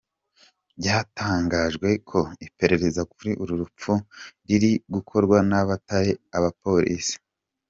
[0.79, 3.93] Byatangajwe ko iperereza kuri uru rupfu
[4.47, 7.15] riri gukorwa n’abatari abapolisi.